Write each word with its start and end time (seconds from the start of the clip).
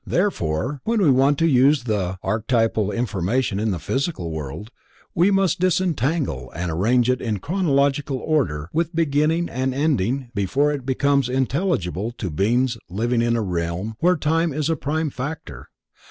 Therefore, 0.07 0.81
when 0.83 0.99
we 0.99 1.11
want 1.11 1.37
to 1.37 1.45
use 1.45 1.83
the 1.83 2.17
archetypal 2.23 2.89
information 2.91 3.59
in 3.59 3.69
the 3.69 3.77
Physical 3.77 4.31
World, 4.31 4.71
we 5.13 5.29
must 5.29 5.59
disentangle 5.59 6.49
and 6.55 6.71
arrange 6.71 7.07
it 7.07 7.21
in 7.21 7.37
chronological 7.37 8.17
order 8.17 8.67
with 8.73 8.95
beginning 8.95 9.47
and 9.47 9.75
ending 9.75 10.31
before 10.33 10.71
it 10.71 10.87
becomes 10.87 11.29
intelligible 11.29 12.09
to 12.13 12.31
beings 12.31 12.79
living 12.89 13.21
in 13.21 13.35
a 13.35 13.43
realm 13.43 13.95
where 13.99 14.15
Time 14.17 14.51
is 14.51 14.71
a 14.71 14.75
prime 14.75 15.11
factor. 15.11 15.69